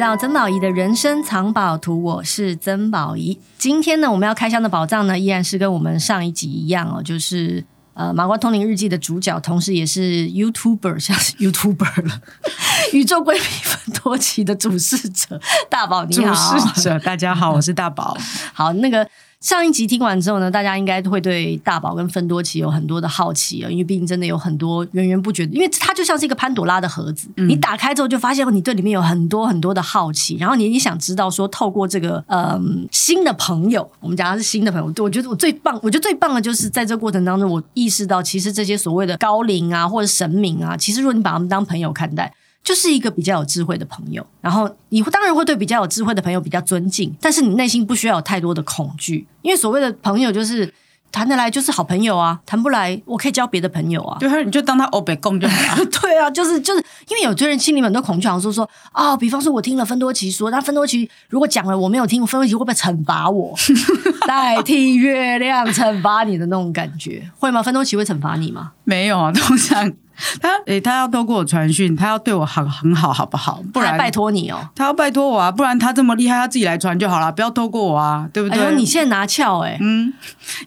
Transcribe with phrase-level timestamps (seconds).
[0.00, 3.38] 到曾宝仪的人生藏宝图，我是曾宝仪。
[3.58, 7.62] 今天呢，我们要开箱的宝藏呢，依然是跟我们上一集一样哦，就是
[7.92, 12.20] 呃《麻瓜通灵日记》的主角，同时也是 YouTuber，像是 YouTuber 了，
[12.94, 18.16] 宇宙闺蜜芬多奇的主事者大宝，你好，主事者，大家好，我是大宝。
[18.54, 19.06] 好，那个。
[19.40, 42.30] 上一集听完之后呢，大家应该会对大宝跟芬多奇有很多的好奇啊，因为毕竟真的有很多源源不绝的，因为它就像是一个潘朵拉的盒子，嗯、你打开之后就发现你对里面有很多很多的好奇，然后你你想知道说，透过这个嗯新的朋友，我们讲它是新的朋友，我觉得我最棒，我觉得最棒的就是在这个过程当中，我意识到其实这些所谓的高龄啊或者神明啊，其实如果你把他们当朋友看待。
[42.62, 50.72] 就是一个比较有智慧的朋友，然后你当然会对比较有智慧的朋友比较尊敬，但是你内心不需要有太多的恐惧，因为所谓的朋友就是
[51.10, 55.84] 谈得来就是好朋友啊，谈不来我可以交别的朋友啊，对，你就当他欧北共就好了。
[56.00, 63.52] 对啊，就是就是因为有些人心里面很多恐惧，好像说说啊、哦，比方说我听了芬多奇说，那芬多奇如果讲了我没有听，芬多奇会不会惩罚我，
[64.28, 67.60] 代替月亮惩罚你的那种感觉，会吗？
[67.60, 68.72] 芬多奇会惩罚你吗？
[68.84, 69.92] 没有啊，通常。
[70.40, 73.62] 他诶、欸，他要透过我传讯，他要对我很很好，好不好？
[73.72, 78.60] 不然拜托你哦，他要拜托我啊，不然他这么厉害，他自己来传就好了，不要透过我啊，对不对？
[78.60, 80.12] 哎、你现在拿翘哎、欸，嗯，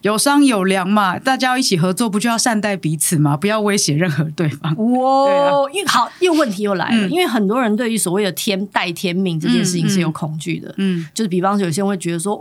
[0.02, 3.36] 有商有量嘛，大家要一起合作，不就要善待彼此吗？
[3.36, 4.74] 不要威胁任何对方。
[4.76, 12.34] 哇，因为、啊、好，又问题又来了，嗯、因为很多人对于所谓的天带天命这件事情是有恐惧的，嗯，嗯就是比方说有些人会觉得说，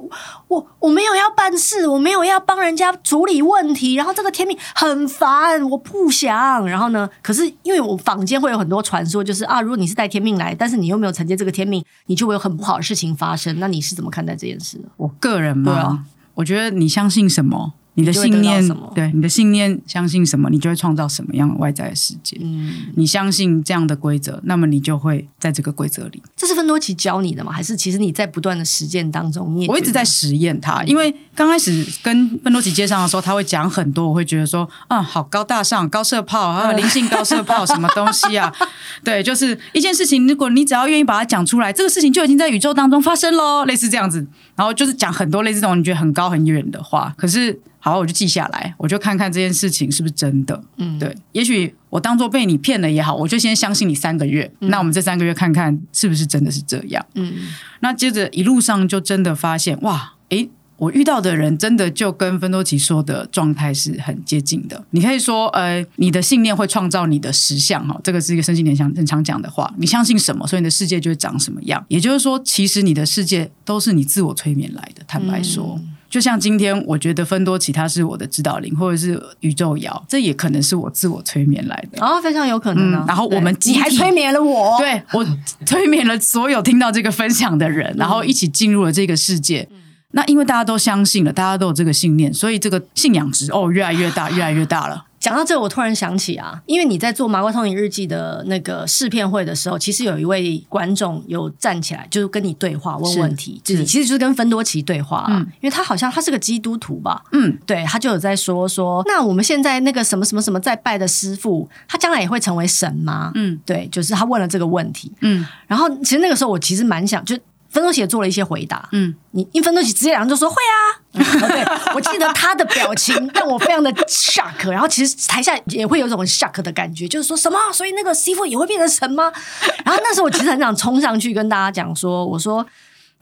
[0.47, 7.83] 我我没有要办事，我没有要帮人家处理问题，然后这个天命很烦，我不想，然后呢，可是因为。
[7.83, 13.59] 我坊间会有很多传说，就是啊，如果你是带天命来，但是你又没有承接这个天命，你就会有很不好的事情发生。
[13.59, 14.85] 那你是怎么看待这件事呢？
[14.95, 17.73] 我个人嘛，啊、我觉得你相信什么？
[17.95, 22.35] 你的信念，对你的信念，相信什么，你就会创造什么样的外在的世界。
[22.41, 26.19] 嗯，你相信这样的规则，那么你就会在这个规则里。
[26.35, 27.51] 这是芬多奇教你的吗？
[27.51, 30.83] 还是其实你在不断的实践当中，你也我一直在实验它。
[30.85, 38.53] 因为刚开始跟芬多奇接上的时候，他会讲很多，我会觉得说，啊，好高大上，高射炮，啊灵性高射炮，什么东西啊？
[39.03, 44.25] 对，就是一件事情，如果你只要愿意把它讲出来，这个事情就已经在宇宙当中发生喽，类似这样子。
[44.55, 47.59] 然后就是讲很多类似这种你觉得很高很远的话，可是。
[47.85, 50.63] 好，我就记下来，我就看看这件事情是不是真的。
[50.77, 54.49] 嗯，对，也许我当做被你骗了也好，我就先相信你三个月。
[54.61, 57.05] 嗯、那我们这三个月看看是不是真的是这样。
[57.15, 57.33] 嗯，
[57.81, 60.49] 那接着一路上就真的发现，哇，诶，
[60.83, 64.83] 我遇到的人真的就跟芬多奇说的状态是很接近的。
[64.91, 69.73] 你可以说，呃，你的信念会创造你的实相，哈，这个是一个身心灵很常讲的话。
[69.77, 71.83] 你相信什么，所以你的世界就会长什么样。
[71.87, 75.03] 也就是说，其实你的世界都是你自我催眠来的。
[75.07, 75.77] 坦白说。
[75.79, 82.05] 嗯就像今天，我觉得芬多奇他是我的指导灵，或者是宇宙摇，这也可能是我自我催眠来的。
[82.05, 83.07] 哦，非常有可能呢、啊嗯。
[83.07, 85.25] 然后我们你还催眠了我，对我
[85.65, 89.67] 催眠了所有听到这个分享的人，然后一起进入了这个世界。
[89.71, 89.77] 嗯、
[90.15, 95.05] 那因为大家都相信了，大家都有这个信念，所以这个信仰值哦越来越大，越来越大了。
[95.19, 113.31] 讲到这，我突然想起啊，因为你在做《麻瓜通灵日记》的那个试片会的时候，其实有一位观众有站起来，就是跟你对话问问题，是就是其实就是跟芬多奇对话啊，嗯、因为他好像他是个基督徒吧，嗯，对，他就有在说说，那我们现在那个什么什么什么在拜的师傅，他将来也会成为神吗？
[113.35, 117.35] 嗯，对，就是他问了这个问题，嗯，然后其实那个时候我其实蛮想就。
[117.73, 129.33] 芬多奇也做了一些回答，嗯，你因为芬多奇直接两人就说会啊，嗯、对， 我记得他的表情让我非常的 shock，然后其实台下也会有一种 shock 的感觉，就是说什么，所以那个师傅也会变成神吗？
[129.83, 132.63] 然后那时候我其实很想冲上去跟大家讲说，我说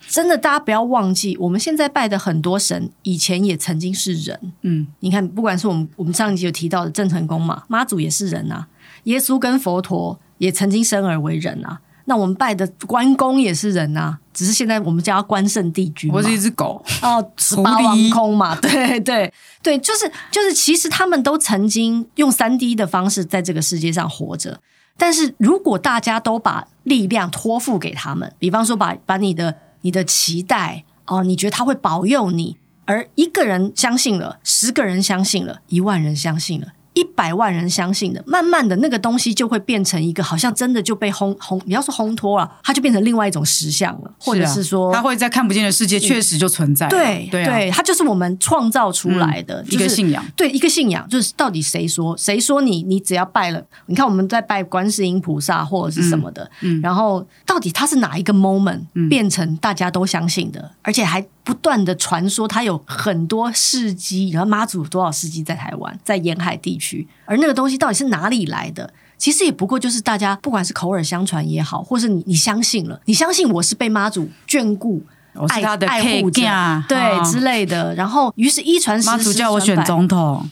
[0.09, 8.67] 真的，大家不要忘记，我们现在拜的很多神以前也曾经是人，嗯，你看，不管是我们我们上一集有提到的郑成功嘛，妈祖也是人啊，
[9.05, 11.79] 耶稣跟佛陀也曾经生而为人啊。
[12.05, 16.11] 那我们拜的关公也是人呐，只是现在我们叫他关圣帝君。
[16.11, 19.31] 我是一只狗哦，十八王空嘛， 对对
[19.61, 24.59] 对，就是就是，其实他们都曾经用三 D 的方式在这个世界上活着。
[24.97, 36.67] 但是如果大家都把力量托付给他们，比方说把把你的你的期待哦，你觉得他会保佑你，而一个人相信了，十个人相信了，一万人相信了。
[36.93, 46.87] 一百万人相信的，慢慢的那个东西就会变成一个，好像真的就被烘烘，你要说烘托了，它就变成另外一种实像了，或者是说，它会在看不见的世界确实就存在。
[46.89, 50.23] 对对，对啊，它就是我们创造出来的一个信仰。
[50.35, 52.15] 对，一个信仰就是到底谁说？
[52.17, 53.63] 谁说你你只要拜了？
[53.85, 61.25] 你看我们在拜观世音菩萨或者是什么的，嗯，然后到底它是哪一个 moment 变成大家都相信的，而且还。
[61.51, 68.93] 不断的传说，它有很多事迹，然后妈祖多少事迹在台湾，在沿海地区，而那个东西到底是哪里来的？
[69.17, 75.03] 其实也不过就是大家不管是口耳相传也好，或是你你相信了，你相信我是被妈祖眷顾、
[75.49, 76.41] 爱爱护者，
[76.87, 77.93] 对、哦、之类的。
[77.95, 80.49] 然后于是一传十，妈祖叫我选总统。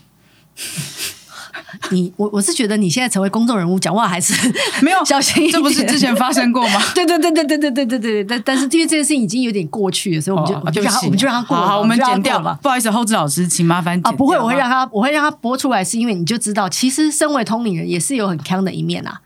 [1.91, 4.33] 你我我是觉得你现在成为公众人物，讲话还是
[4.81, 5.49] 没有小心。
[5.51, 6.81] 这不是之前发生过吗？
[6.95, 8.23] 对对对对对对对对对。
[8.23, 11.67] 但但是因为这件事情已经有点过去了，所以我们就、哦、就让他我们就让他过了。
[11.67, 12.57] 好，我们剪掉吧。
[12.61, 19.19] 不好意思，后置老师，请麻烦啊，不会，我会让他我会让他播出来，是因为你就知道，其实身为通灵人也是有很强的一面啊。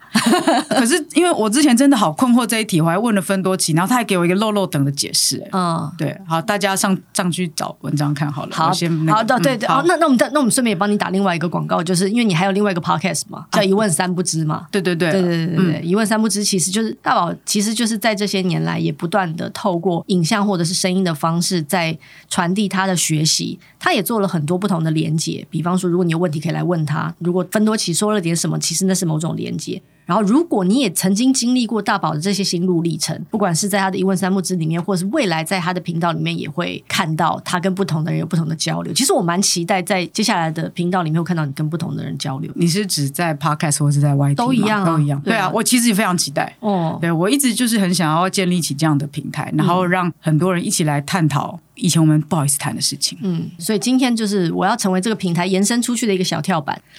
[0.70, 5.44] 可是因为我之前真的好困惑这一题，我还问了芬多奇，然后他还给我一个漏漏等的解释。
[5.52, 8.56] 嗯，对，好，大家上上去找文章看好了。
[8.56, 14.68] 好，先、那个、好的，对对，好，那那我们那我们顺便也帮你打另外一个广告，就是因为你还有另外一个 podcast 嘛，叫一问三不知嘛。
[14.72, 15.12] 对对对。
[15.12, 21.98] 对对对对，一问三不知其实就是大宝，其实就是在这些年来也不断的透过影像或者是声音的方式在
[22.30, 29.82] 传递他的学习，他也做了很多不同的连接，比方说如果你有问题可以来问他，如果芬多奇说了点什么，其实那是某种连接。
[30.06, 38.94] 然后，如果你也曾经经历过大宝的这些心路历程，不管是在他的一问三不知里面，或者是未来在他的频道里面，也会看到他跟不同的人有不同的交流。
[38.94, 42.52] 其实我蛮期待在接下来的频道里面会看到你跟不同的人交流。
[42.56, 45.20] 你是指在 Podcast 或者是在 YT 都一样啊，都一样。
[45.22, 46.56] 对啊，我其实也非常期待。
[46.60, 51.60] 哦，对，我一直就是很想要建立起这样的平台，然后让很多人一起来探讨。
[51.76, 56.82] 以前我们不好意思谈的事情，嗯，所以今天就是我要成为这个平台延伸出去的一个小跳板。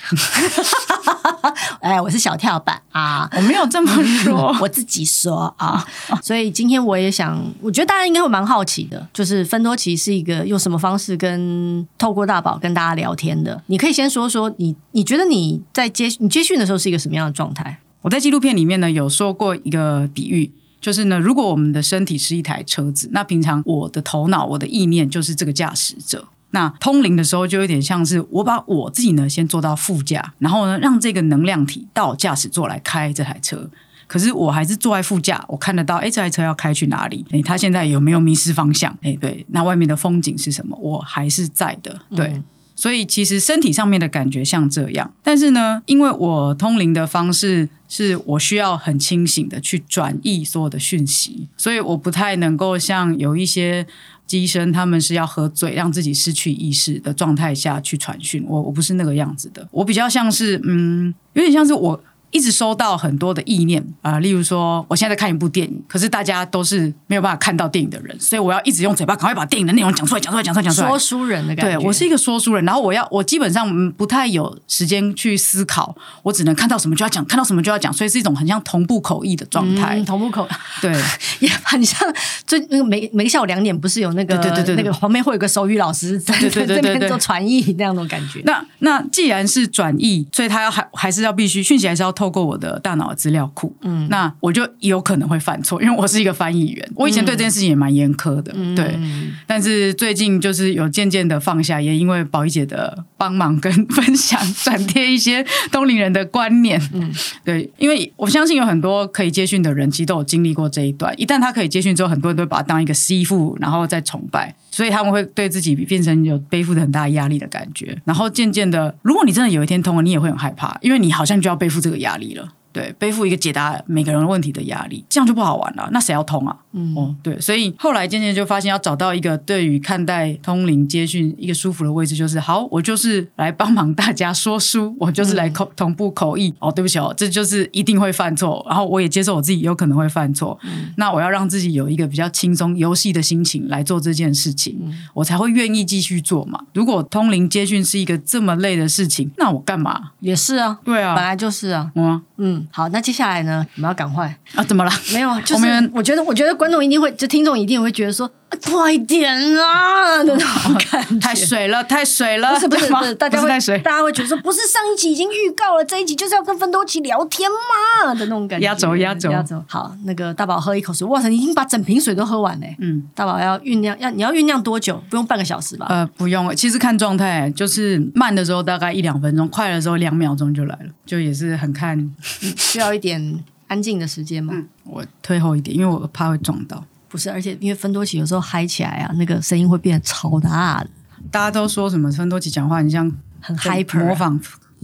[1.81, 3.93] 哎，我是小跳板啊，我没有这么
[4.23, 5.87] 说， 我自己说啊。
[6.23, 13.63] 所以今天我也想，我觉得大家应该会蛮好奇的，就是芬多奇是一个用什么方式跟透过大宝跟大家聊天的？
[13.67, 17.79] 你可以先说说你，你觉得你在接你接讯的时候是一个什么样的状态？
[18.01, 20.51] 我在纪录片里面呢有说过一个比喻。
[20.85, 26.29] 就是呢，如果我们的身体是一台车子，那平常我的头脑、我的意念就是这个驾驶者。
[26.51, 33.67] 那通灵的时候，就有点像是我把我自己呢先坐到副驾，然后呢让这个能量体到驾驶座来开这台车。
[34.07, 37.25] 可是我还是坐在副驾，我看得到，哎，这台车要开去哪里？
[37.31, 38.95] 哎，他现在有没有迷失方向？
[39.01, 40.77] 哎，对，那外面的风景是什么？
[40.79, 42.43] 我还是在的，对。
[42.75, 53.87] 所以其实身体上面的感觉像这样，但是呢，因为我通灵的方式是我需要很清醒的去转译所有的讯息，所以我不太能够像有一些
[54.29, 58.45] 乩生，他们是要喝醉让自己失去意识的状态下去传讯。
[58.49, 62.03] 我我不是那个样子的，我比较像是嗯，有点像是我。
[62.35, 70.89] 一直收到很多的意念啊、呃，例如说，我现在在看一部电影，可是大家都是没有办法看到电影的人，所以我要一直用嘴巴赶快把电影的内容讲出来，讲出来，讲出来，讲出来。
[70.89, 71.79] 说书人的感觉。
[71.79, 79.97] 对，我是一个说书人，然后我要，我基本上不太有时间去思考，我只能看到什么就要讲，看到什么就要讲，所以是一种很像同步口译的状态。
[80.01, 80.49] 嗯、同步口，
[80.81, 80.93] 对，
[81.39, 82.13] 也很像。
[82.47, 88.41] 最那个每每个下午两点，不是有那个对对对，那个旁边会有个手语老师在对对对对对做传译那样的感觉。
[88.45, 93.05] 那那既然是转译，所以他要还还是要必须讯息还是要透过我的大脑。
[93.15, 96.91] 资料库，嗯，那我就有可能会犯错，因为我是一个翻译员。
[96.97, 98.99] 我以前对这件事情也蛮严苛的，嗯、对。
[99.47, 107.13] 但是最近就是有渐渐的放下，也因为宝仪姐的帮忙跟分享，转贴一些东陵人的观念，嗯，
[107.45, 107.71] 对。
[107.79, 111.15] 因为我相信有很多可以接训的人，其实都有经历过这一段。
[111.19, 117.97] 一旦他可以接训之后，很多人都会把他当一个师傅，然后再崇拜，所以他们会对自己变成有背负着很大压力的感觉。
[118.05, 122.49] 然后渐渐的，如果你真的有一天通了，你也会很害怕，因为你好像就要背负这个压力了。
[122.75, 125.89] 对，背负一个解答每个人问题的压力，这样就不好玩了。
[125.93, 126.57] 那谁要通啊？
[126.73, 136.53] 嗯，哦，对，所以后来渐渐就发现，要找到一个对于看待通灵接讯一个舒服的位置，就是好，我就是来帮忙大家说书，我就是来口同步口译。
[136.59, 140.59] 哦，对不起哦，这就是一定会犯错，然后我也接受我自己有可能会犯错。
[140.65, 146.61] 嗯，那我要让自己有一个比较轻松游戏的心情来做这件事情，嗯，我才会愿意继续做嘛。
[146.73, 150.11] 如果通灵接讯是一个这么累的事情，那我干嘛？
[150.19, 152.64] 也是啊，对啊，本来就是啊，嗯嗯。
[152.71, 153.67] 好，那接下来呢？
[153.77, 154.63] 我们要赶快啊？
[154.65, 154.91] 怎么了？
[155.13, 158.31] 没有，就是我觉得，我觉得观众一定会，就听众一定会觉得说。
[158.63, 160.23] 快点啊！
[160.25, 162.55] 的那种感觉，太水了，太水了。
[162.55, 163.49] 不是不是不是，大家会
[163.81, 168.65] 大家会觉得说，不是上一集已经预告了，这一集就是要跟芬多奇聊天嘛的那种感觉。
[168.67, 169.63] 压轴压轴压轴。
[169.69, 171.07] 好，那个大宝喝一口水。
[171.09, 172.77] 哇塞，你已经把整瓶水都喝完嘞。
[172.81, 175.03] 嗯，大宝要酝酿，要你要酝酿多久？
[175.11, 175.87] 不用半个小时吧？
[175.89, 176.55] 呃，不用。
[176.55, 182.15] 其实看状态，就是慢的时候大概一两分钟，快的时候两秒钟就来了，就也是很看，
[182.57, 184.55] 需要一点安静的时间嘛。
[184.55, 186.85] 嗯，我退后一点，因为我怕会撞到。
[187.15, 190.91] 不是，而且因为芬多奇有时候嗨起来啊，那个声音会变得超大的。
[191.31, 193.09] 大家都说什么芬多奇讲话很像
[193.41, 194.41] 很 hyper，模仿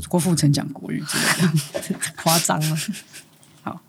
[0.07, 1.25] 郭富城讲国语之类
[1.89, 2.77] 的， 夸张了。
[3.65, 3.81] 好，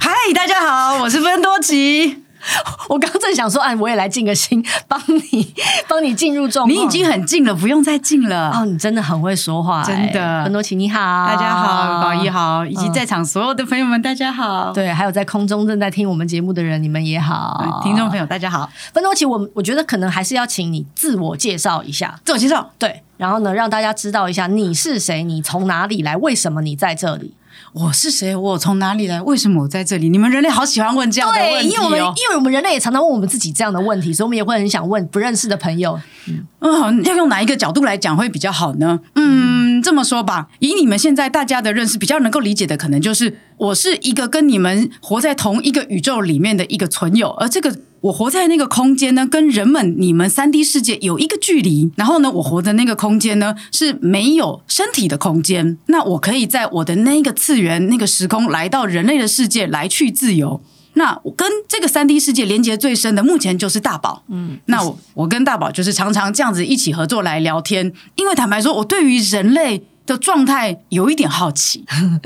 [0.00, 2.21] 嗨，大家好，我是芬多奇。
[2.88, 5.54] 我刚刚正想说，哎，我也来静个心，帮你
[5.88, 6.76] 帮你进入状况。
[6.76, 8.50] 你已经很静了，不用再静了。
[8.50, 10.44] 哦，你真的很会说话，真的。
[10.44, 14.72] 分多奇你好，大家好，宝仪好，以及在场所有的朋友们，大家好。
[14.72, 17.80] 对，还有在空中正在听我们节目的人，你们也好。
[17.82, 18.68] 听众朋友，大家好。
[18.92, 27.34] 分多奇，我我觉得可能还是要请你自我介绍一下，自我介绍，对，然后呢，让大家知道一下你是谁，你从哪里来，为什么你在这里。
[27.72, 28.34] 我是谁？
[28.34, 29.20] 我从哪里来？
[29.22, 30.08] 为什么我在这里？
[30.08, 36.00] 你们人类好喜欢问这样的问题因为我们因为我们人类也常常问我们自己这样的问题，所以我们也会很想问不认识的朋友。
[36.26, 39.00] 嗯，嗯，要用哪一个角度来讲会比较好呢？
[39.14, 47.76] 嗯，这么说吧，以你们现在大家的认识，比较能够理解的，可能就是我是一个跟你们活在同一个宇宙里面的一个存有，而这个。
[48.02, 51.90] 我活在那个空间呢，跟人们、你们三 D 世界有一个距离。
[51.96, 55.78] 然后呢，我活的那个空间呢，是没有身体的空间。
[55.86, 60.60] 那我可以在我的那个次元、那个时空，来到人类的世界来去自由。
[60.94, 64.24] 那我跟这个三 D 世界连接最深的，目前就是大宝。
[64.28, 67.92] 嗯，那我我跟大宝就是常常这样子一起合作来聊天。
[68.16, 69.84] 因为坦白说，我对于人类。
[70.04, 71.84] 的状态有一点好奇，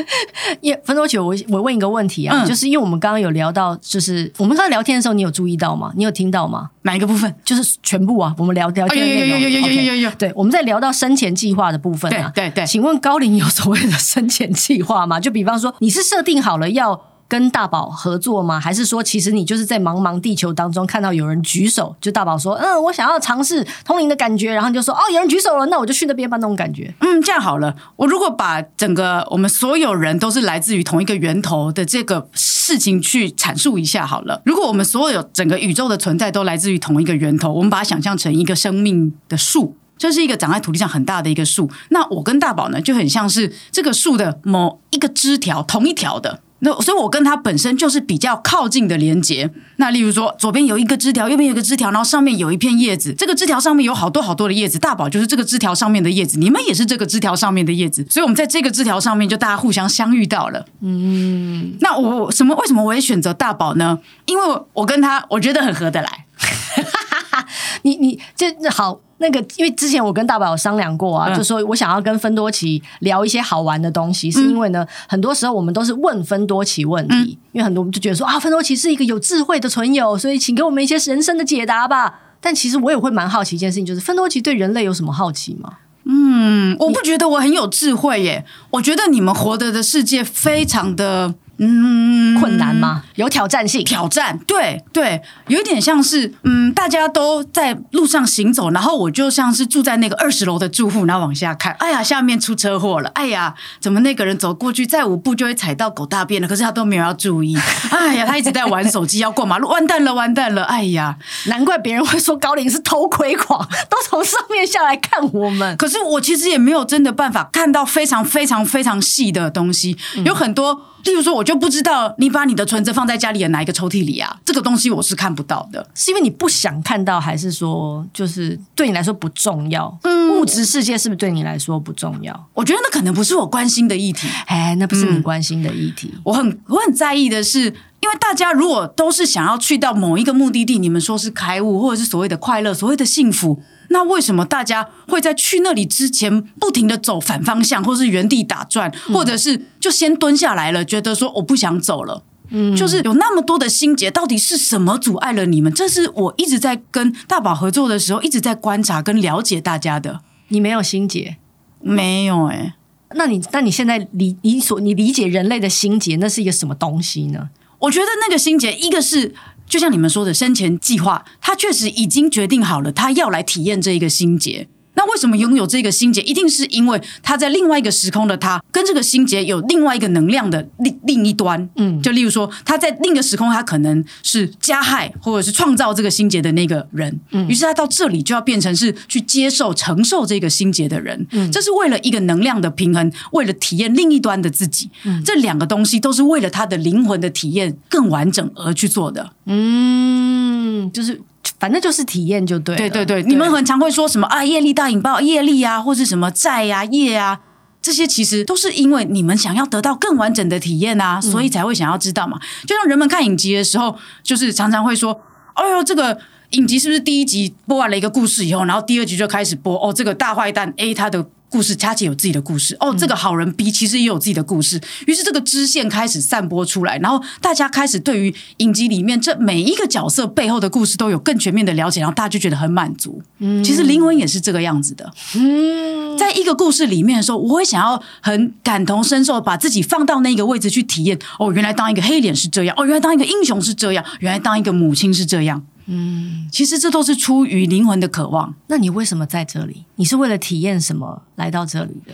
[0.60, 5.92] 也分多久，我我问一个问题啊，嗯、就是因为我们刚刚有聊到，就是我们刚才聊天的时候，你有注意到吗？
[5.96, 6.70] 你有听到吗？
[6.82, 7.34] 哪一个部分？
[7.44, 9.26] 就是全部啊，我们聊聊天的。
[9.26, 10.10] 有有有有有有有有。
[10.12, 12.66] 对，我们在聊到生前计划的部分啊，对对对。
[12.66, 15.20] 请问高龄有所谓的生前计划吗？
[15.20, 17.15] 就比方说，你是设定好了要。
[17.28, 18.60] 跟大宝合作吗？
[18.60, 26.94] 还是说，其实你就是在茫茫地球当中看到有人举手，就大宝说：“嗯，我想要尝试通灵的感觉。”然后你就说：“哦，有人举手了，那我就去那边吧。”那种感觉。
[27.00, 27.74] 嗯，这样好了。
[27.96, 34.42] 我如果把整个我们所有人都是来自于同一个源头的这个事情去阐述一下好了。
[34.44, 41.70] 如果我们所有整个宇宙的存在都来自于同一个源头，我们把它想象成一个生命的树，这是一个长在土地上很大的一个树。
[41.88, 46.40] 那我跟大宝呢，就很像是这个树的某一个枝条，同一条的。
[46.60, 49.50] 那所以，我跟他本身就是比较靠近的连接。
[49.76, 53.12] 那例如说，左边有一个枝条，右边有一个枝条，然后上面有一片叶子。
[53.12, 58.06] 这个枝条上面有好多好多的叶子，大宝就是这个枝条上面的叶子，你们也是这个枝条上面的叶子。
[58.08, 60.64] 所以，我们在这个枝条上面就大家互相相遇到了。
[60.80, 62.56] 嗯，那我什么？
[62.56, 63.98] 为什么我也选择大宝呢？
[64.24, 66.24] 因为我跟他，我觉得很合得来。
[67.82, 69.00] 你你这好。
[69.18, 82.20] 那个，因为之前我跟大宝有商量过啊，嗯、就说我想要跟芬多奇聊一些好玩的东西，嗯、是因为呢，很多时候我们都是问芬多奇问题，嗯、因为很多我们就觉得说啊，芬多奇是一个有智慧的存有，所以请给我们一些人生的解答吧。
[82.42, 85.78] 但其实我也会蛮好奇一件事情，就是芬多奇对人类有什么好奇吗？
[86.04, 91.34] 嗯，我不觉得我很有智慧耶，我觉得你们活得的世界非常的。
[91.58, 93.02] 嗯，困难吗？
[93.14, 106.46] 有挑战性，挑战，对对，有一点像是，嗯，大家都在路上行走，然后我就像是住在那个二十楼的住户，然后往下看，哎呀，下面出车祸了，哎呀，怎么那个人走过去再五步就会踩到狗大便了？
[106.46, 107.56] 可是他都没有要注意，
[107.90, 115.76] 哎呀，他一直在玩手机，要过马路，完蛋了，完蛋了，哎呀，难怪别人会说高灵是偷窥狂，都从上面下来看我们。
[115.78, 120.82] 可是我其实也没有真的办法看到非常非常非常细的东西，有很多。
[121.06, 124.36] 例如说，我就不知道你把你的存折放在家里的哪一个抽屉里啊？
[124.44, 129.96] 这个东西我是看不到的，是因为你不想看到，还是说就是对你来说不重要？
[130.02, 132.48] 嗯，物质世界是不是对你来说不重要？
[132.52, 134.26] 我觉得那可能不是我关心的议题。
[134.46, 136.10] 哎，那不是你关心的议题。
[136.12, 143.62] 嗯，我很我很在意的是，因为大家如果都是想要去到某一个目的地，你们说是开悟，或者是所谓的快乐，所谓的幸福。
[143.88, 152.22] 那为什么大家会在去那里之前不停的走反方向，或是原地打转，或者是就先蹲下来了，觉得说我不想走了？
[152.50, 155.72] 嗯，就是有那么多的心结，到底是什么阻碍了你们？
[155.72, 160.20] 这是我一直在跟大宝合作的时候，一直在观察跟了解大家的。
[160.48, 161.36] 你没有心结？
[161.80, 162.74] 没有哎、欸。
[163.14, 167.50] 那你那你现在理你所你理解人类的心结，那是一个什么东西呢？
[167.78, 169.34] 我觉得那个心结，一个是。
[169.66, 174.68] 就像你们说的生前计划，他确实已经决定好了，他要来体验这一个心结。
[174.96, 176.22] 那为什么拥有这个心结？
[176.22, 181.68] 一定是因为他在另外一个时空的他，跟这个心结有另外一个能量的另另一端。
[181.76, 187.20] 嗯，就例如说，他在另一个时空，他可能是加害或者是创造这个心结的那个人。
[187.32, 191.26] 嗯，于是他到这里就要变成是去接受、承受这个心结的人。
[191.32, 194.90] 嗯，这是为了一个能量的平衡，为了体验另一端的自己。
[195.04, 199.32] 嗯，这两个东西都是为了他的灵魂的体验更完整而去做的。
[199.44, 201.20] 嗯，就是。
[201.58, 203.22] 反正就是体验就对，对对对。
[203.22, 204.44] 你们很常会说什么啊？
[204.44, 207.40] 业力大引爆，业力啊，或是什么债呀、啊、业啊，
[207.80, 212.38] 这些其实都是因为你们想要得到更完整的体验啊，所以才会想要知道嘛。
[212.38, 215.20] 嗯、就像人们看影集的时候，就是常常会说
[215.54, 216.18] ：“哎呦，这个
[216.50, 222.76] 影集是不是第一集播完了一个故事以后，然后第二集就开始播哦，这个大坏蛋 A 他的故事，佳姐有自己的故事。
[222.80, 224.80] 哦，这个好人 B 其实也有自己的故事。
[225.06, 233.22] 于是这个支线开始散播出来，然后大家开始对于影集里面这每一个角色背后的故事都有更全面的了解，然后大家就觉得很满足。
[233.38, 235.12] 嗯，其实灵魂也是这个样子的。
[235.36, 241.18] 嗯，在一个故事里面的时候，我会想要很感同身受，把自己放到那个位置去体验。
[241.38, 242.74] 哦，原来当一个黑脸是这样。
[242.76, 244.04] 哦，原来当一个英雄是这样。
[244.20, 245.62] 原来当一个母亲是这样。
[245.86, 248.54] 嗯，其实这都是出于灵魂的渴望。
[248.66, 249.84] 那你为什么在这里？
[249.94, 252.12] 你是为了体验什么来到这里的？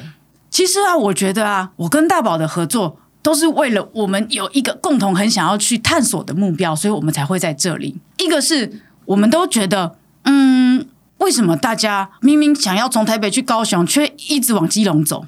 [0.51, 7.99] 其实啊，我觉得啊，我跟大宝的合作都是为了我们有一个共同很想要去探索的目标，所以我们才会在这里。
[8.19, 10.87] 一个是我们都觉得，嗯，
[11.19, 15.25] 为什么大家明明想要从台北去高雄，却一直往基隆走？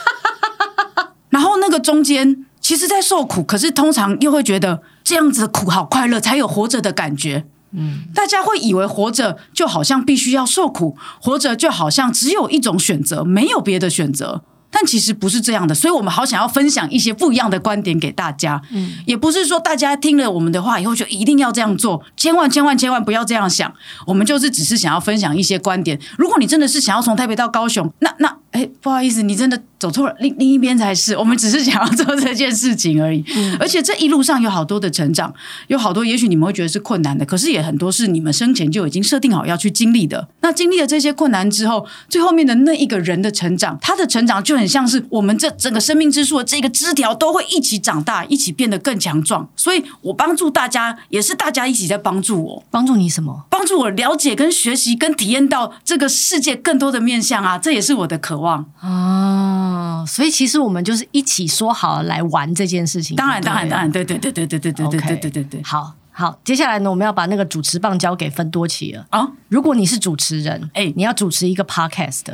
[1.28, 2.46] 然后那个中间。
[2.60, 7.46] 其实，在受苦，可是通常又会觉得这样子的苦好快乐，才有活着的感觉。
[7.72, 14.42] 嗯，大家会以为活着就好像必须要受苦，活着就好像只有一种选择，没有别的选择。
[14.70, 18.60] 但其实不是这样的，所以我们好想要分享一些不一样的观点给大家。
[18.72, 23.72] 嗯，也不是说大家听了我们的话以后就一定要这样做，千万千万千万不要这样想。
[24.06, 25.98] 我们就是只是想要分享一些观点。
[26.16, 29.62] 如果你真的是想要从台北到高雄，那那哎，不好意思，你真的。
[29.78, 31.16] 走错了，另另一边才是。
[31.16, 33.24] 我们只是想要做这件事情而已。
[33.36, 35.32] 嗯，而且这一路上有好多的成长，
[35.68, 40.26] 有好多也许你们会觉得是困难的，可是也很多是你们生前就已经设定好要去经历的。
[40.40, 49.48] 那经历了这些困难之后，最后面的那一个人的成长，他的成长就很像是我们这整个生命之树的这个枝条都会一起长大，一起变得更强壮。
[49.56, 52.64] 所以我帮助大家，也是大家一起在帮助我。
[52.70, 53.44] 帮助你什么？
[53.48, 57.56] 帮助我了解跟学习跟体验到这个世界更多的面向啊！
[57.56, 60.02] 这也是我的渴望啊。
[60.02, 63.16] 哦，所以其实我们就是一起说好了来玩这件事情。
[63.16, 65.62] 当然，当然，当然，对，对，对，对，对，对，对，对，对，对，对，对。
[65.62, 69.28] 好好，接下来呢，我们要把那个主持棒交给芬多奇了啊！
[69.48, 72.24] 如果你是主持人，哎，你要主持一个 podcast，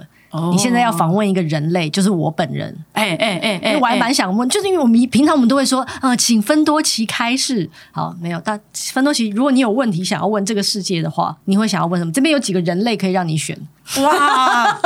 [0.50, 2.76] 你现在要访问一个人类，就是我本人。
[2.92, 7.68] 哎哎哎哎，我还蛮想问，就是因为我们平常我们都会说，呃，请芬多奇开示。
[7.92, 8.58] 好，没有，但
[8.92, 12.12] 芬多奇，如果你有问题想要问这个世界的话，你会想要问什么？
[12.12, 13.56] 这边有几个人类可以让你选。
[14.02, 14.78] 哇！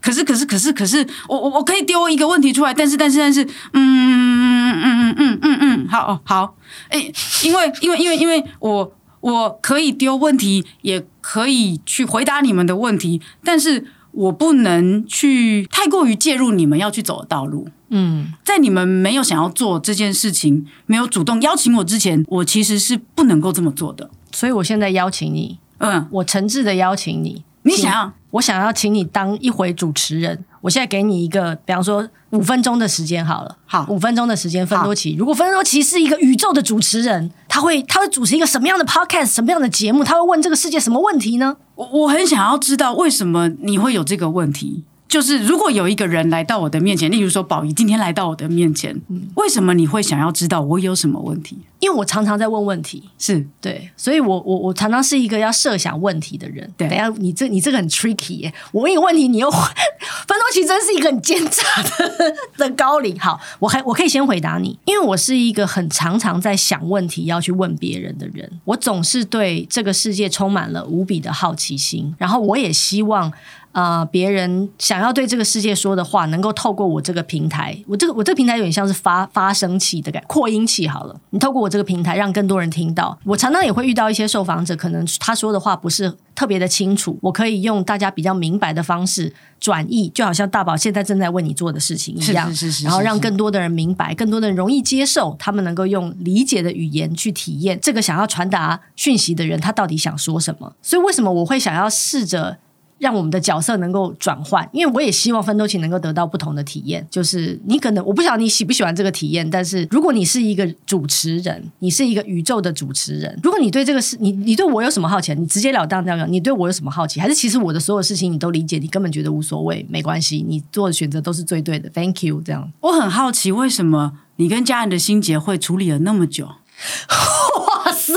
[0.00, 6.54] 可是，可是，可是，可是，我我我可以丢一个问题出来，但是，但是，但是，嗯嗯嗯嗯嗯嗯，好好，
[6.90, 7.10] 哎，
[7.42, 17.68] 因为，因为，因为，因为我我可以丢问题，也可以去回答你们的问题，但是我不能去太过于介入你们要去走的道路。
[17.90, 24.10] 嗯，在你们没有想要做这件事情，没有主动邀请我之前，我其实是不能够这么做的。
[24.32, 27.44] 所以我现在邀请你，嗯，我诚挚的邀请你。
[27.62, 28.12] 你想要？
[28.32, 30.44] 我想要请你当一回主持人。
[30.64, 33.54] 我现在给你一个，比方说五分钟的时间好了。
[33.66, 35.14] 好，五分钟的时间，芬多奇。
[35.14, 40.02] 如果芬多奇是一个宇宙的主持人，他会他会主持一个什么样的 podcast，什么样的节目？
[40.02, 41.58] 他会问这个世界什么问题呢？
[41.74, 44.84] 我我很想要知道为什么你会有这个问题。
[45.06, 51.58] 就是如果有一个人来到我的面前，例如说宝仪今天来到我的面前，嗯，为什么你会想要知道我有什么问题？
[51.78, 56.72] 因为我常常在问问题，是对，所以我我我常常是一个要设想问题的人。
[56.78, 63.18] 对，等下你这你这个很 tricky 耶，我问一个问题，你又分多奇真是一个很奸诈的的高龄。
[63.20, 73.30] 好，我还我可以先回答你，因为我是一个很常常在想问题要去问别人的人，我总是对这个世界充满了无比的好奇心，然后我也希望。
[73.74, 81.20] 啊、呃，别人想要对这个世界说的话，能够透过我这个平台，我这个我这个平台有点像是发发声器的感觉，扩音器好了。
[81.30, 83.18] 你透过我这个平台，让更多人听到。
[83.24, 100.74] 我常常也会遇到一些受访者，可能他说的话不是特别的清楚，我可以用大家比较明白的方式转译，就好像大宝现在正在为你做的事情一样，是是是，然后让更多的人明白，更多的人容易接受，他们能够用理解的语言去体验这个想要传达讯息的人他到底想说什么。
[100.80, 102.58] 所以为什么我会想要试着？
[103.04, 107.06] 让我们的角色能够转换，因为我也希望芬多奇能够得到不同的体验。
[107.10, 117.20] 就是你可能我不晓得你喜不喜欢这个体验，但是如果你是一个主持人，你是一个宇宙的主持人，如果你对这个事，你你对我有什么好奇，你直截了当这样讲，你对我有什么好奇？
[117.20, 121.90] 还是其实我的所有事情你都理解，你根本觉得无所谓，没关系，你做的选择都是最对的。
[121.90, 122.72] Thank you，这样。
[122.80, 126.46] 我很好奇，为什么你跟家人的心结会处理了那么久？
[127.84, 128.14] 哇塞，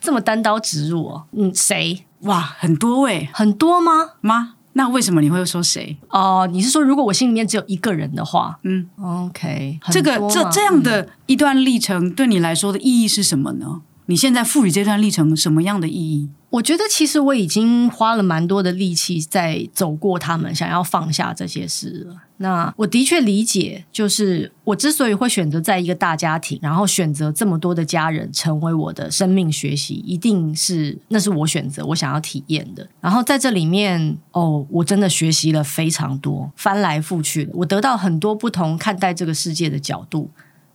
[0.00, 1.24] 这么单刀直入哦。
[1.32, 2.04] 嗯，谁？
[2.22, 4.10] 哇，很多位，很多吗？
[4.20, 4.54] 吗？
[4.74, 5.96] 那为什么你会说谁？
[6.10, 8.58] 哦、呃，你是说如果我心里面只有一个人的话？
[8.62, 13.80] 嗯，OK，这个这这样的一段历程对你来说的意义是什么呢？
[14.10, 16.28] 你现在赋予这段历程什么样的意义？
[16.50, 22.16] 我觉得其实我已经花了蛮多的力气在走过他们想要放下这些事了。
[22.38, 32.88] 那我的确理解，就是我之所以会选择在一个大家庭，然后选择这么多的家人成为我的生命学习，一定是那是我选择，我想要体验的。
[33.00, 40.28] 然后在这里面，哦，我真的学习了非常多，翻来覆去的，我得到很多不同看待这个世界的角度。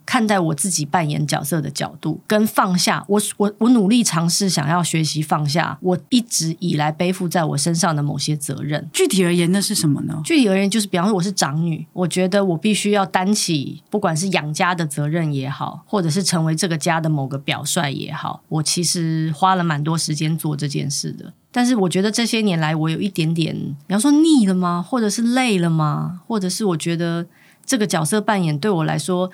[0.06, 8.88] 看待我自己扮演角色的角度，跟放下我，我我努力尝试想要学习放下我一直以来背负在我身上的某些责任。
[8.94, 10.22] 具体而言，那是什么呢？
[10.24, 21.34] 具体而言，就是比方说我是长女，我觉得我必须要担起不管是养家的责任也好，或者是成为这个家的某个表率也好，我其实花了蛮多时间做这件事的。
[21.52, 23.56] 但是我觉得这些年来，我有一点点，
[23.88, 24.86] 比方说腻了吗？
[24.88, 26.22] 或者是累了吗？
[26.28, 27.26] 或者是我觉得
[27.66, 29.32] 这个角色扮演对我来说。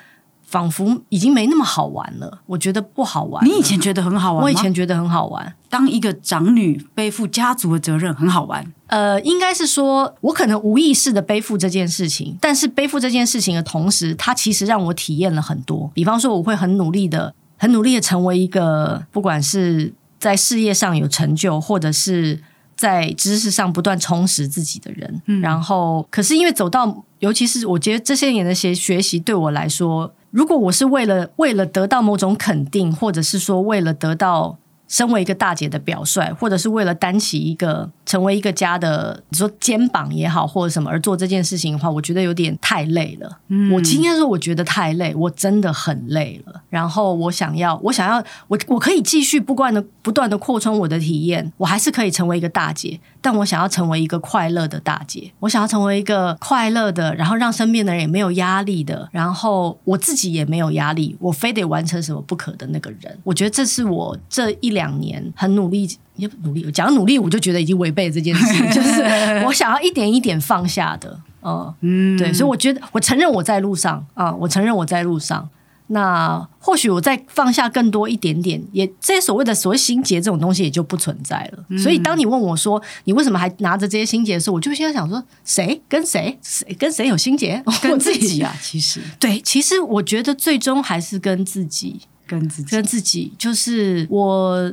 [0.52, 3.42] 仿佛已经没那么好玩了，我觉得不好玩。
[3.42, 4.44] 你以前觉得很好玩？
[4.44, 5.54] 我以前觉得很好玩。
[5.70, 8.70] 当一个长女背负家族的责任很好玩。
[8.88, 15.90] 呃，应该是说，我可能无意识的背负这件事情，但是背负这件事情的同时，它其实让我体验了很多。
[15.94, 22.42] 比方说，我会很努力的、很努力的成为一个，不管是在事业上有成就，或者是
[22.76, 25.22] 在知识上不断充实自己的人。
[25.24, 25.40] 嗯。
[25.40, 30.12] 然后，可是因为走到，尤其是我觉得这些年的学学习对我来说。
[30.32, 34.58] 如果我是为了为了得到某种肯定，或者是说为了得到。
[34.88, 43.38] 身为一个大姐的表率，或者是为了担起一个成为一个家的，你说肩膀也好，或者什么而做这件事情的话，我觉得有点太累了。
[43.48, 46.62] 嗯，我今天说我觉得太累，我真的很累了。
[46.68, 63.18] 然后我想要，我想要，我我可以继续不断的不断的扩充我的体验，我还是可以成为一个大姐，但我想要成为一个快乐的大姐，我想要成为一个快乐的，然后让身边的人也没有压力的，然后我自己也没有压力，我非得完成什么不可的那个人。
[63.24, 64.82] 我觉得这是我这一两。
[64.82, 66.70] 两年很努力，也不努力。
[66.70, 69.02] 讲努力，我就觉得已经违背这件事， 就是
[69.46, 71.20] 我想要一点一点放下的。
[71.44, 75.48] 嗯嗯，对，所以我觉得，我承认我在路上啊、嗯，我承认我在路上。
[75.88, 81.64] 那或许我再放下更多一点点，也这些所谓的所谓心结这种东西也就不存在了。
[81.68, 87.62] 嗯、所以当你问我说你为什么还拿着这些心结的时候，我就现在想说，谁跟谁，谁跟谁有心结？
[87.82, 92.00] 跟自己啊， 其实对，其实我觉得最终还是跟自己。
[92.24, 94.72] 跟自己，跟自己，就是我，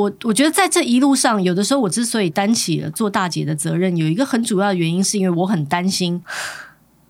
[0.00, 6.22] 我，我觉得在这一路上，有的时候我之所以担起了做大姐的责任，有一个很主要的原因，是因为我很担心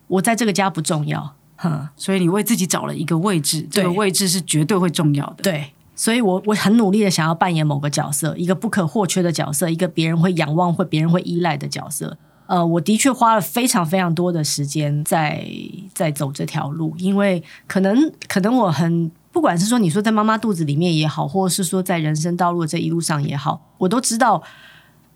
[0.08, 12.18] 我在这个家不重要，哼，所以你为自己找了一个位置，这个位置是绝对会重要的，对，所以我我很努力的想要扮演某个角色，一个不可或缺的角色，一个别人会仰望或别人会依赖的角色。
[12.46, 15.46] 呃，我的确花了非常非常多的时间在
[15.94, 19.12] 在走这条路，因为可能可能我很。
[19.32, 24.42] 不管是说你说在妈妈肚子里面也好，或者是说在人生道路这一路上也好，我都知道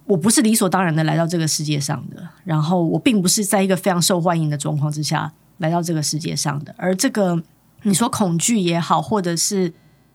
[0.07, 2.29] 我不是理所当然的来到这个世界上的。
[2.45, 6.75] 然后我并不是在一个非常受欢迎的状况之下来到这个世界上的。
[6.79, 7.43] 而这个
[7.83, 9.73] 你说恐惧也好，或者是。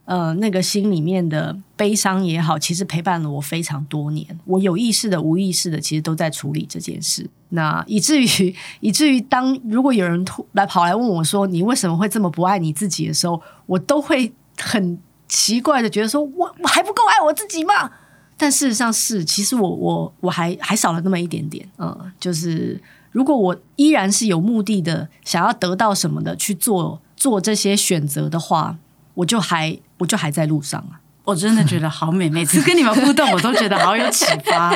[0.10, 4.26] 呃，那个心里面的悲伤也好，其实陪伴了我非常多年。
[4.46, 7.30] 我有意识的、无意识的，其实都在处理这件事。
[7.50, 17.92] 那以至于，以至于当如果有人突来跑来问我说：“你为什么会这么不爱你自己？”的时候，我都会很奇怪的觉得说：“我我还不够爱我自己吗？”
[18.36, 21.70] 但事实上是，其实我我我还还少了那么一点点。
[21.78, 28.80] 嗯，就是如果我依然是有目的的，想要得到什么的去做做这些选择的话。
[29.14, 31.00] 我就还我就还在路上啊！
[31.26, 34.74] 我真的觉得好美，每次跟你们互动，我都觉得好有启发。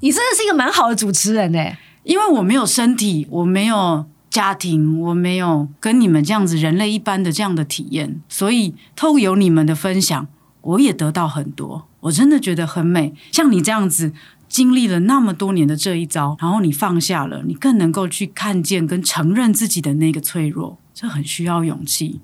[0.00, 1.58] 你真的是一个蛮好的主持人呢，
[2.02, 10.26] 因为我没有身体，我没有家庭，我没有跟你们这样子人类一般的这样的体验，所以透过有你们的分享，
[10.62, 11.86] 我也得到很多。
[12.00, 14.12] 我真的觉得很美，像你这样子
[14.48, 22.20] 经历了那么多年的这一招，然后你放下了，你更能够去看见跟承认自己的那个脆弱，这很需要勇气。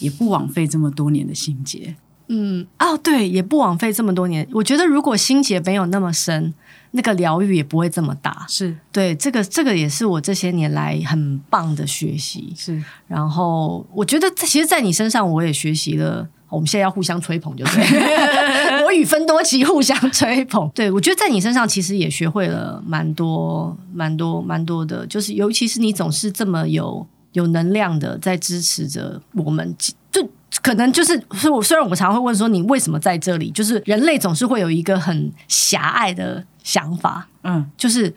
[0.00, 1.94] 也不枉费这么多年的心结，
[2.28, 4.46] 嗯，哦，对，也不枉费这么多年。
[4.52, 6.52] 我觉得如果心结没有那么深，
[6.92, 8.44] 那个疗愈也不会这么大。
[8.48, 12.52] 是对，这个这个也是我这些年来很棒的学习。
[12.56, 16.28] 是，然后我觉得，其实，在你身上我也学习了。
[16.48, 18.82] 我们现在要互相吹捧，就对。
[18.84, 20.68] 我与芬多奇互相吹捧。
[20.74, 27.06] 对，我觉得在你身上其实也学会了蛮多、蛮多、蛮多的，就是尤其是你总是这么有。
[27.32, 29.74] 有能量的在支持着我们，
[30.10, 30.28] 就
[30.62, 33.50] 可能就是，是我虽然我常常会问说，你为什么在这里？
[33.50, 38.12] 就是人类总是会有一个很狭隘的想法，嗯，就是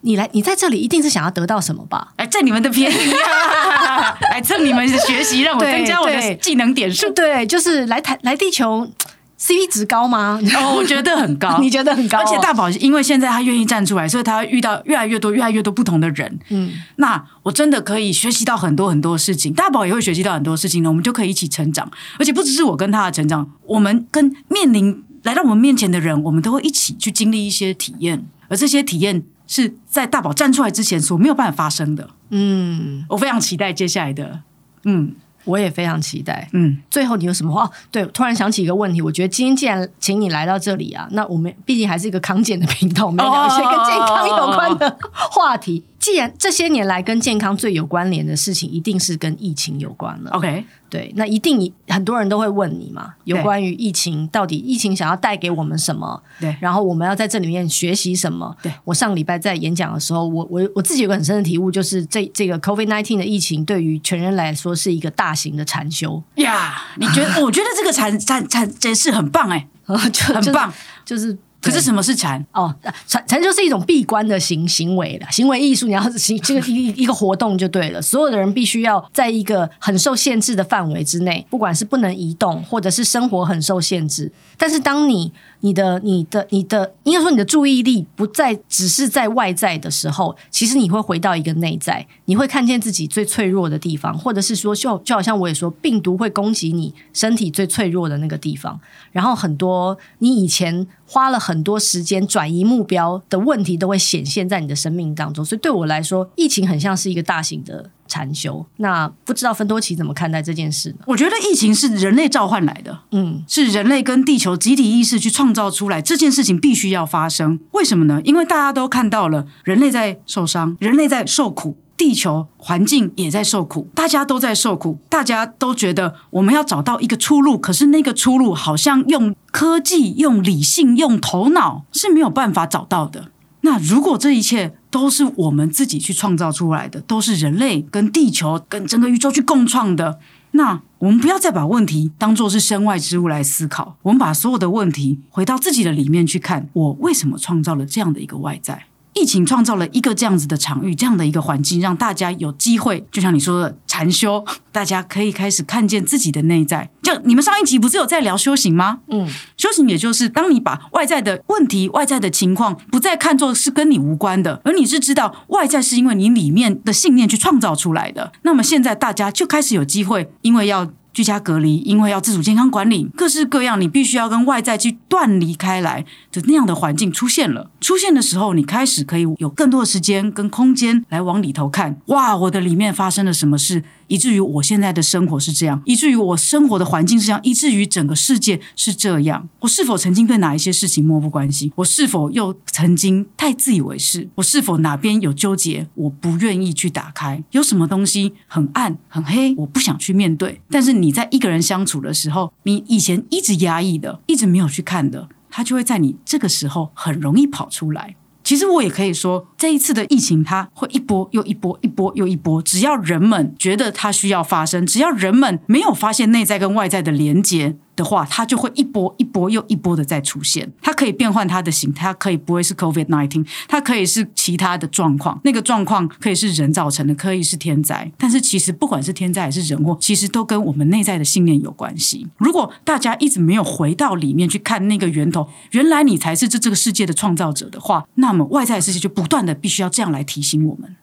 [0.00, 2.12] 你来，你在这里一定是想要得到什么吧？
[2.16, 4.18] 哎，占你们的便宜啊！
[4.32, 7.08] 来蹭你们的学习，让我增加我的技能点数。
[7.10, 8.90] 对，就是来台来地球。
[9.40, 10.38] CP 值高吗？
[10.54, 11.58] 哦，我觉得很高。
[11.62, 12.18] 你觉得很高？
[12.18, 16.38] 而且大宝因为现在他愿意站出来，所以他遇到越来越多、越来越多不同的人。
[16.50, 19.54] 嗯，那我真的可以学习到很多很多事情。
[19.54, 21.90] 大宝也会学习到很多事情呢，我们就可以一起成长。
[22.18, 28.26] 而且不只是我跟他的成长，我们跟面临来到我们面前的人，我们都会一起去经历一些体验。
[28.48, 32.10] 而这些体验是在大宝站出来之前所没有办法发生的。
[32.28, 34.42] 嗯，我非常期待接下来的。
[34.84, 35.14] 嗯。
[35.44, 36.48] 我也非常期待。
[36.52, 37.70] 嗯，最后你有什么话？
[37.90, 45.84] 对，突然想起一个问题，我觉得今天既然请你来到这里啊，那我们毕竟还是一个康健的频道，我们要聊一些跟健康有关的话题。
[46.00, 50.30] 既然这些年来跟健康最有关联的事情，一定是跟疫情有关了。
[50.30, 56.22] OK，对，那一定很多人都会问你嘛，有关于疫情到底疫情想要带给我们什么？
[56.40, 58.56] 对，然后我们要在这里面学习什么？
[58.62, 66.82] 对，我上礼拜在演讲的时候，我我我自己有个很深的体悟，就是这这个 COVID nineteen 的疫情对于全人来说是一个大型的禅修呀。
[66.96, 67.44] Yeah, 你觉得？
[67.44, 70.72] 我觉得这个禅禅禅真是很棒 哎，很棒，
[71.04, 71.36] 就是。
[71.60, 72.44] 可是什么是禅？
[72.52, 72.74] 哦，
[73.06, 75.86] 禅禅就是一种闭关的行行为了，行为艺术。
[75.86, 78.00] 你要行 这个一一个活动就对了。
[78.00, 84.32] 所有的人必须要在一个很受限制的范围之内，不管是不能移动，或者是生活很受限制。
[84.56, 98.80] 但是当你你的你的你的，应该说你的注意力不再只是在外在的时候，其实你会回到一个内在，你会看见自己最脆弱的地方，或者是说，就就好像我也说，病毒会攻击你身体最脆弱的那个地方，
[99.12, 105.44] 然后很多你以前花了很多时间转移目标的问题，都会显现在你的生命当中。
[105.44, 107.90] 所以对我来说，疫情很像是一个大型的。
[108.10, 110.96] 禅修，那不知道芬多奇怎么看待这件事呢？
[111.06, 117.60] 我觉得疫情是人类召唤来的，嗯，是人类跟地球集体意识去创造出来，这件事情必须要发生。
[117.70, 118.20] 为什么呢？
[118.24, 133.30] 因为大家都看到了人类在受伤，人类在受苦，地球环境也在受苦，大家都在受苦，大家都觉得我们要找到一个出路，可是那个出路好像用科技、用理性、用头脑是没有办法找到的。
[133.62, 140.18] 那如果这一切都是我们自己去创造出来的，都是人类跟地球跟整个宇宙去共创的，
[140.52, 148.86] 那我们不要再把问题当做是身外之物来思考，我们把所有的问题回到自己的里面去看，我为什么创造了这样的一个外在？
[149.14, 156.90] 疫情创造了一个这样子的场域，这样的一个环境，让大家有机会，就像你说的禅修， 大家可以开始看见自己的内在。
[157.02, 159.00] 就你们上一集不是有在聊修行吗？
[159.08, 168.32] 嗯，修行也就是当你把外在的问题、外在的情况不再看作是跟你无关的，而你是知道外在是因为你里面的信念去创造出来的。
[168.42, 170.90] 那么现在大家就开始有机会，因为要。
[171.12, 177.70] 居家隔离，因为要自主健康管理，各式各样，你必须要跟外在去断离开来的那样的环境出现了。
[177.80, 181.98] 出现的时候，你开始可以有更多的时间跟空间来往里头看。
[182.06, 183.82] 哇，我的里面发生了什么事？
[184.10, 189.48] 以至于我现在的生活是这样，以至于我生活的环境是这样，以至于整个世界是这样。
[189.60, 191.70] 我是否曾经对哪一些事情漠不关心？
[191.76, 194.28] 我是否又曾经太自以为是？
[194.34, 195.86] 我是否哪边有纠结？
[195.94, 197.42] 我不愿意去打开。
[197.52, 200.60] 有什么东西很暗很黑，我不想去面对。
[200.68, 208.16] 但是你在一个人相处的时候，你以前一直压抑的，一直没有去看的，它就会在你这个时候很容易跑出来。
[208.50, 212.60] 其实我也可以说，这一次的疫情，它会一波又一波，一波又一波。
[212.60, 217.76] 只要人们觉得它需要发生，只要人们没有发现内在跟外在的连接。
[218.00, 220.72] 的话，它就会一波一波又一波的再出现。
[220.80, 225.38] 它可以变换它的形态，它可以不会是 COVID-19，它可以是其他的状况。
[225.44, 228.10] 那个状况可以是人造成的，可以是天灾。
[228.16, 232.26] 但是其实不管是天灾还是人祸，其实都跟我们内在的信念有关系。
[232.38, 240.96] 如果大家一直没有回到里面去看那个源头，原来你才是这这个世界的创造者的话，那么外在的世界就不断的必须要这样来提醒我们。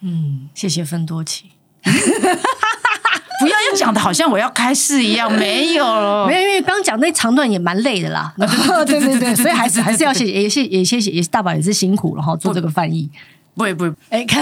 [0.00, 1.50] 嗯，谢谢芬多奇。
[3.40, 8.32] 不要又讲的好像我要开市一样，没有了， 没有，因为刚讲那长段也蛮累的啦。
[8.36, 13.08] 对对对对，所以还是还是要谢谢，也谢也谢谢，也大宝也是辛苦了哈，做这个翻译。
[13.58, 14.40] 不会不会，哎，看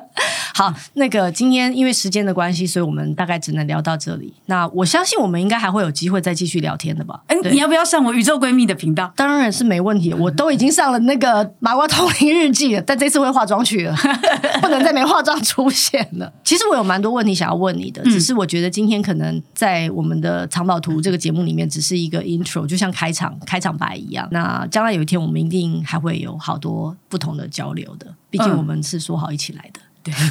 [0.54, 4.34] 好那个今天因为时间的关系，所以我们大概只能聊到这里。
[4.46, 7.18] 那我相信我们应该还会有机会再继续聊天的吧？
[7.28, 9.10] 哎，你要不要上我宇宙闺蜜的频道？
[9.16, 13.96] 当然是没问题，我都已经上了那个麻瓜通灵日记了，但这次会化妆去了，
[14.60, 16.30] 不能再没化妆出现了。
[16.44, 24.28] 其实我有蛮多问题想要问你的，只是我觉得今天可能在我们的藏宝图这个节目里面只是一个 intro，就像开场开场白一样。
[24.30, 28.06] 那将来有一天我们一定还会有好多不同的交流的。
[28.30, 29.80] 毕竟我们是说好一起来的，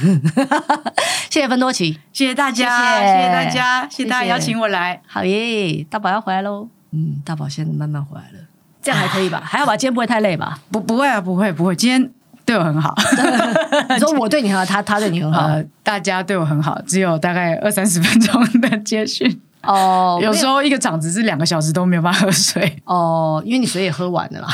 [0.03, 0.47] 嗯、对。
[1.29, 5.01] 谢谢芬多奇，谢谢大家，谢谢，大家，谢谢大家邀请我来。
[5.07, 6.67] 好耶，大宝要回来喽。
[6.91, 8.39] 嗯，大宝现在慢慢回来了，
[8.81, 9.41] 这样还可以吧？
[9.45, 9.77] 还好吧？
[9.77, 10.59] 今天不会太累吧？
[10.71, 11.75] 不，不会啊，不会，不会。
[11.75, 12.11] 今天
[12.45, 12.95] 对我很好。
[13.93, 19.41] 你说我对你很好，他他对你很好，呃，大家对我很好，只有大概二三十分钟的接讯。
[19.63, 22.81] 哦，有时候一个场子是两个小时都没有办法喝水。
[22.85, 24.47] 哦，因为你水也喝完了啦。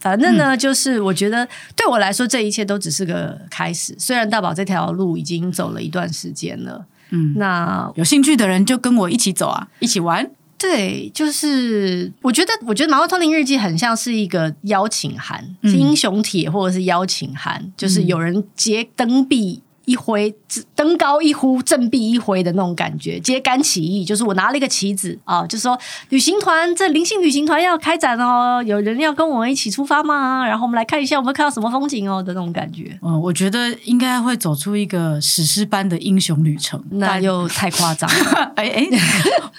[0.00, 3.94] 反正呢，就是我觉得对我来说，这一切都只是个开始。
[3.98, 10.30] 虽然大宝这条路已经走了一段时间了，嗯，那有兴趣的人就跟我一起走啊，一起玩。
[10.56, 19.62] 对，就是我觉得，我觉得《麻瓜通灵日记》很像是一个邀请函，是英雄帖或者是邀请函，就是有人揭灯币。
[19.88, 20.34] 一挥，
[20.74, 25.78] 登高一呼，振臂一挥的那种感觉，揭竿起义，就是我拿了一个旗子啊，就是说
[26.10, 30.46] 旅行团，这灵性旅行团要开展哦，有人要跟我们一起出发吗？
[30.46, 32.98] 然后我们来看一下，我们看到什么风景哦的那种感觉。
[33.00, 38.52] 嗯，我觉得应该会走出一个史诗般的英雄旅程，那又太夸张了。
[38.56, 38.88] 哎哎，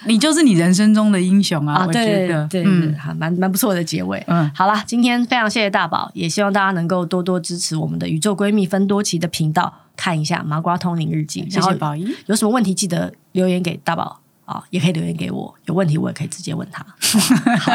[0.06, 1.74] 你就是你人生中的英雄啊！
[1.74, 4.24] 啊我觉得对，对，嗯，还蛮蛮不错的结尾。
[4.28, 9.74] 嗯，好啦，今天非常谢谢大宝，也希望大家能够多多支持我们的宇宙闺蜜分多奇的频道。
[10.00, 12.16] 看一下《麻瓜通灵日记》，谢谢宝仪。
[12.28, 15.54] 有什么问题记得留言给大宝啊，也可以留言给我。
[15.66, 16.86] 有问题我也可以直接问他。
[17.60, 17.74] 好，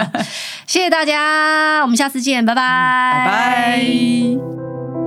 [0.67, 5.04] 谢谢大家，我们下次见，拜拜，拜拜。